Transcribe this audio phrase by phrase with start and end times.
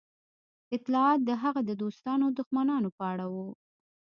[0.75, 3.49] اطلاعات د هغه د دوستانو او دښمنانو په اړه وو